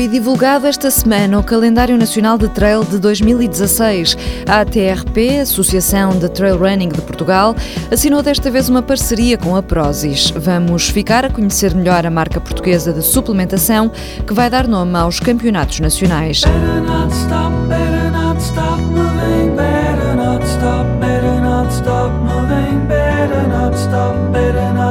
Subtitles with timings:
[0.00, 4.16] foi divulgado esta semana o Calendário Nacional de Trail de 2016.
[4.48, 7.54] A ATRP, Associação de Trail Running de Portugal,
[7.92, 10.30] assinou desta vez uma parceria com a Prozis.
[10.30, 13.92] Vamos ficar a conhecer melhor a marca portuguesa de suplementação
[14.26, 16.44] que vai dar nome aos campeonatos nacionais.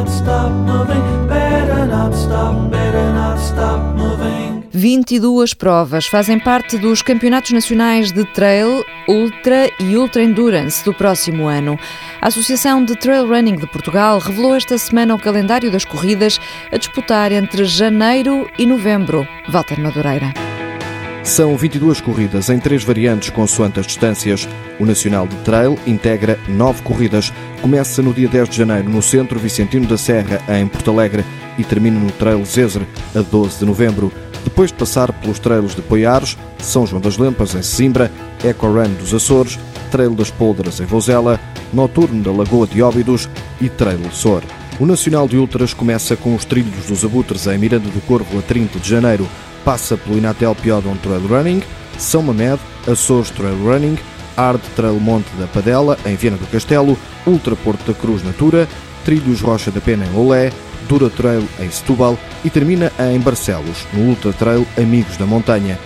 [0.10, 1.09] Stop moving.
[4.80, 11.48] 22 provas fazem parte dos Campeonatos Nacionais de Trail, Ultra e Ultra Endurance do próximo
[11.48, 11.78] ano.
[12.22, 16.40] A Associação de Trail Running de Portugal revelou esta semana o calendário das corridas
[16.72, 19.28] a disputar entre janeiro e novembro.
[19.50, 20.34] Walter Madureira.
[21.24, 24.48] São 22 corridas em três variantes consoante as distâncias.
[24.80, 27.34] O Nacional de Trail integra nove corridas.
[27.62, 31.26] Começa no dia 10 de janeiro no Centro Vicentino da Serra, em Porto Alegre
[31.60, 32.82] e termina no Trail Zezer,
[33.14, 34.12] a 12 de novembro.
[34.44, 38.12] Depois de passar pelos trails de Poiares, São João das Lampas, em Simbra,
[38.44, 39.60] Eco Run dos Açores,
[39.92, 41.40] Trail das Poldras, em Vozela,
[41.72, 43.30] Noturno da Lagoa de Óbidos
[43.62, 44.42] e Trail Sor.
[44.80, 48.42] O Nacional de Ultras começa com os trilhos dos Abutres em Miranda do Corvo a
[48.42, 49.28] 30 de janeiro
[49.64, 51.64] passa pelo Inatel Piodon Trail Running,
[51.98, 53.98] São Mamed, Açores Trail Running,
[54.38, 58.68] Ard Trail Monte da Padela, em Viana do Castelo, Ultra Porto da Cruz Natura,
[59.06, 60.52] Trilhos Rocha da Pena em Olé,
[60.90, 65.78] Dura Trail em Setúbal e termina em Barcelos, no Ultra Trail Amigos da Montanha.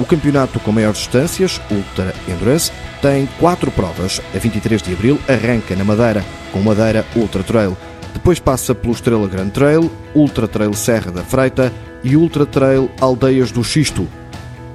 [0.00, 4.20] O campeonato com maiores distâncias, Ultra Endurance, tem quatro provas.
[4.34, 7.76] A 23 de abril arranca na Madeira, com Madeira Ultra Trail.
[8.12, 13.52] Depois passa pelo Estrela Grand Trail, Ultra Trail Serra da Freita e Ultra Trail Aldeias
[13.52, 14.08] do Xisto.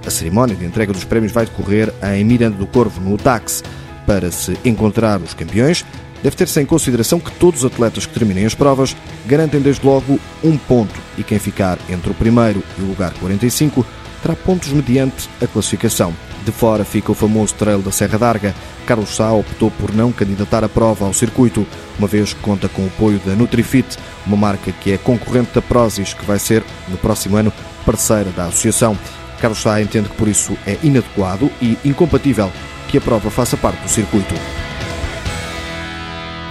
[0.05, 3.61] A cerimónia de entrega dos prémios vai decorrer em Miranda do Corvo, no Tax.
[4.05, 5.85] Para se encontrar os campeões,
[6.23, 10.19] deve ter-se em consideração que todos os atletas que terminem as provas garantem desde logo
[10.43, 13.85] um ponto e quem ficar entre o primeiro e o lugar 45
[14.21, 16.13] terá pontos mediante a classificação.
[16.43, 18.55] De fora fica o famoso trail da Serra d'Arga.
[18.85, 21.67] Carlos Sá optou por não candidatar a prova ao circuito,
[21.99, 25.61] uma vez que conta com o apoio da Nutrifit, uma marca que é concorrente da
[25.61, 27.51] Prozis, que vai ser, no próximo ano,
[27.85, 28.97] parceira da associação.
[29.41, 32.51] Carlos Sá entende que por isso é inadequado e incompatível
[32.87, 34.33] que a prova faça parte do circuito.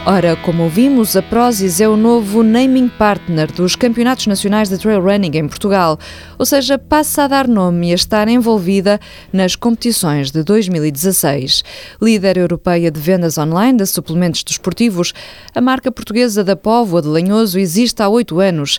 [0.08, 5.02] Ora, como ouvimos, a Prozis é o novo naming partner dos Campeonatos Nacionais de Trail
[5.02, 5.98] Running em Portugal,
[6.38, 9.00] ou seja, passa a dar nome e a estar envolvida
[9.32, 11.64] nas competições de 2016.
[12.00, 15.12] Líder europeia de vendas online de suplementos desportivos,
[15.52, 18.78] a marca portuguesa da Póvoa de Lanhoso existe há oito anos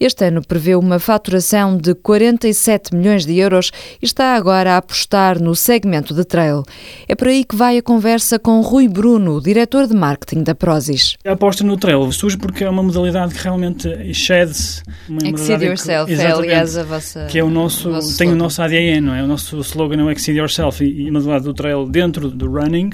[0.00, 3.70] este ano prevê uma faturação de 47 milhões de euros
[4.00, 6.62] e está agora a apostar no segmento de trail.
[7.08, 11.16] É por aí que vai a conversa com Rui Bruno, diretor de marketing da Prozis.
[11.24, 14.82] A aposta no trail surge porque é uma modalidade que realmente excede-se.
[15.24, 17.26] Exceed yourself, que, é aliás a vossa.
[17.26, 19.22] Que é o nosso, o tem o nosso ADN, não é?
[19.22, 22.90] O nosso slogan é o Exceed Yourself e, a modalidade do trail dentro do running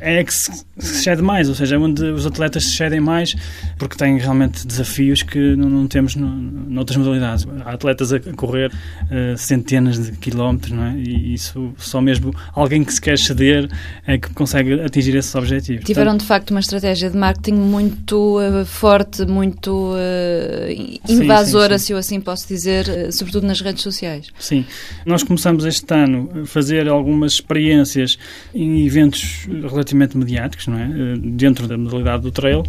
[0.00, 3.34] é que se excede mais, ou seja, é onde os atletas se excedem mais
[3.78, 7.46] porque têm realmente desafios que não, não temos no, noutras modalidades.
[7.64, 10.96] Há atletas a correr uh, centenas de quilómetros, não é?
[10.96, 13.70] E isso só mesmo alguém que se quer ceder
[14.06, 15.84] é que consegue atingir esses objetivos.
[15.84, 21.78] Tiveram Portanto, de facto uma estratégia de marketing muito uh, forte, muito uh, invasora, sim,
[21.78, 21.86] sim, sim.
[21.86, 24.28] se eu assim posso dizer, sobretudo nas redes sociais.
[24.38, 24.64] Sim.
[25.04, 28.18] Nós começamos este ano a fazer algumas experiências
[28.54, 30.88] em eventos relativamente mediáticos, não é?
[31.16, 32.62] Dentro da modalidade do trail.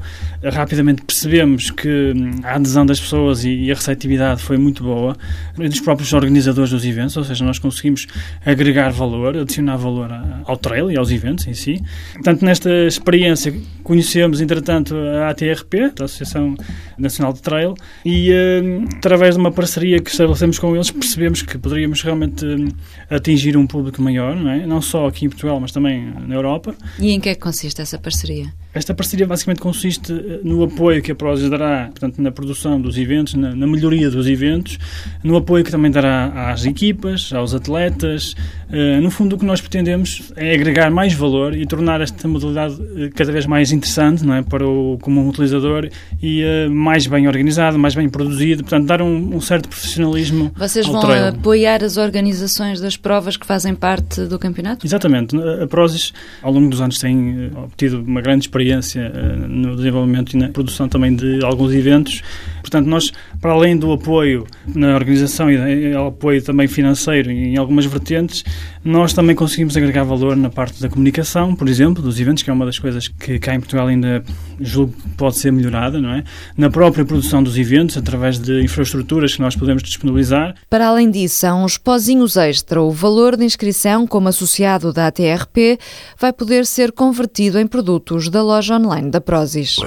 [0.44, 5.18] Rapidamente percebemos que hum, a adesão das pessoas e a receptividade foi muito boa
[5.58, 8.08] dos próprios organizadores dos eventos, ou seja, nós conseguimos
[8.46, 10.10] agregar valor, adicionar valor
[10.46, 11.82] ao trail e aos eventos em si.
[12.14, 16.56] Portanto, nesta experiência conhecemos, entretanto, a ATRP, a Associação
[16.98, 21.58] Nacional de Trail, e uh, através de uma parceria que estabelecemos com eles, percebemos que
[21.58, 22.68] poderíamos realmente uh,
[23.10, 24.66] atingir um público maior, não, é?
[24.66, 26.76] não só aqui em Portugal, mas também na Europa.
[27.00, 28.54] E em que é que consiste essa parceria?
[28.74, 32.98] Esta parceria basicamente consiste eh, no apoio que a Prozis dará, portanto, na produção dos
[32.98, 34.78] eventos, na, na, melhoria dos eventos,
[35.22, 38.34] no apoio que também dará às equipas, aos atletas.
[38.70, 42.76] Uh, no fundo, o que nós pretendemos é agregar mais valor e tornar esta modalidade
[42.76, 45.90] uh, cada vez mais interessante não é, para o comum utilizador
[46.24, 50.88] e uh, mais bem organizado, mais bem produzido, portanto, dar um, um certo profissionalismo Vocês
[50.88, 51.26] vão trail.
[51.28, 54.88] apoiar as organizações das provas que fazem parte do campeonato?
[54.88, 55.36] Exatamente.
[55.62, 59.10] A Prozis, ao longo dos anos, tem obtido uma grande experiência experiência
[59.48, 62.22] no desenvolvimento e na produção também de alguns eventos.
[62.62, 68.44] Portanto, nós, para além do apoio na organização e apoio também financeiro em algumas vertentes,
[68.84, 72.54] nós também conseguimos agregar valor na parte da comunicação, por exemplo, dos eventos, que é
[72.54, 74.24] uma das coisas que cá em Portugal ainda
[74.62, 76.24] julgo que pode ser melhorada, não é?
[76.58, 80.56] Na própria produção dos eventos, através de infraestruturas que nós podemos disponibilizar.
[80.70, 82.82] Para além disso, há uns pozinhos extra.
[82.82, 85.80] O valor de inscrição como associado da ATRP
[86.20, 89.78] vai poder ser convertido em produtos da loja online da Prozis.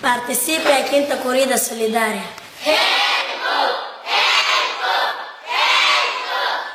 [0.00, 2.22] Participe à quinta corrida solidária.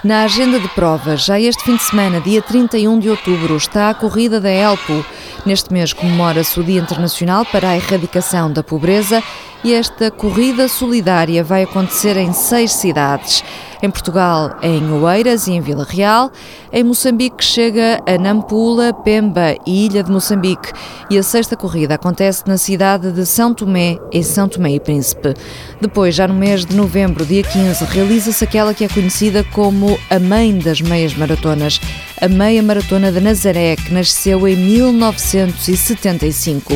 [0.05, 3.93] Na agenda de provas, já este fim de semana, dia 31 de outubro, está a
[3.95, 5.03] corrida da Elpo.
[5.43, 9.23] Neste mês comemora-se o Dia Internacional para a Erradicação da Pobreza
[9.63, 13.43] e esta corrida solidária vai acontecer em seis cidades.
[13.85, 16.31] Em Portugal, em Oeiras e em Vila Real.
[16.73, 20.71] Em Moçambique, chega a Nampula, Pemba e Ilha de Moçambique.
[21.07, 25.35] E a sexta corrida acontece na cidade de São Tomé, em São Tomé e Príncipe.
[25.79, 30.17] Depois, já no mês de novembro, dia 15, realiza-se aquela que é conhecida como a
[30.17, 31.79] mãe das meias maratonas,
[32.19, 36.75] a Meia Maratona de Nazaré, que nasceu em 1975.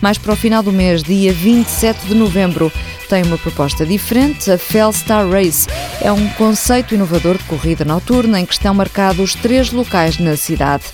[0.00, 2.72] Mais para o final do mês, dia 27 de novembro,
[3.08, 5.66] tem uma proposta diferente, a Fellstar Race.
[6.00, 10.84] É um conceito inovador de corrida noturna em que estão marcados três locais na cidade.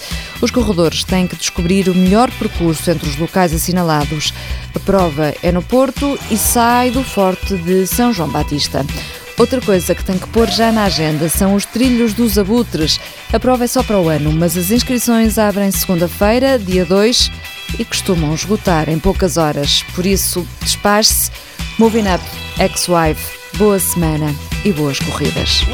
[0.40, 4.32] Os corredores têm que descobrir o melhor percurso entre os locais assinalados.
[4.74, 8.86] A prova é no Porto e sai do Forte de São João Batista.
[9.36, 13.00] Outra coisa que tem que pôr já na agenda são os trilhos dos abutres.
[13.32, 17.30] A prova é só para o ano, mas as inscrições abrem segunda-feira, dia 2,
[17.78, 19.82] e costumam esgotar em poucas horas.
[19.94, 21.30] Por isso, despache-se.
[21.78, 22.24] Moving Up,
[22.60, 24.34] ex-wife, boa semana
[24.64, 25.64] e boas corridas.